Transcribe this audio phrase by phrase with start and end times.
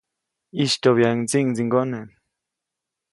[0.55, 1.99] ʼYistyoʼbyaʼuŋ ndsiʼŋdsiŋgone.